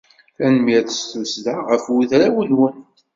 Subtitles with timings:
[0.37, 2.77] Tanemmirt s tussda ɣef udraw-nwen.